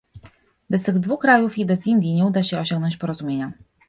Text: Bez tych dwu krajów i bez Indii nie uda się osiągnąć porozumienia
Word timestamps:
Bez 0.69 0.83
tych 0.83 0.99
dwu 0.99 1.17
krajów 1.17 1.57
i 1.57 1.65
bez 1.65 1.87
Indii 1.87 2.13
nie 2.13 2.25
uda 2.25 2.43
się 2.43 2.59
osiągnąć 2.59 2.97
porozumienia 2.97 3.51